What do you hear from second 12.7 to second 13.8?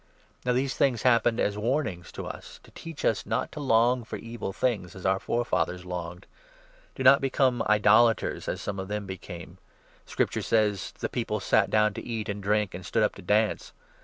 and stood up to dance.'